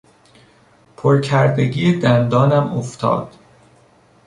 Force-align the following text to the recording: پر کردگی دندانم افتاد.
پر 0.97 1.21
کردگی 1.21 1.99
دندانم 1.99 2.77
افتاد. 2.77 3.33